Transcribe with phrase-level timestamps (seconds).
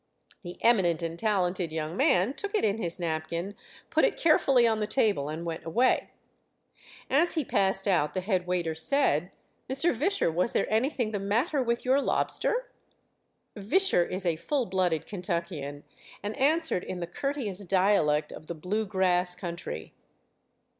[0.41, 3.53] The eminent and talented young man took it in his napkin,
[3.91, 6.09] put it carefully on the table, and went away.
[7.07, 9.29] As he passed out, the head waiter said:
[9.69, 9.93] "Mr.
[9.95, 12.71] Visscher, was there anything the matter with your lobster?"
[13.55, 15.83] Visscher is a full blooded Kentuckian,
[16.23, 19.93] and answered in the courteous dialect of the blue grass country.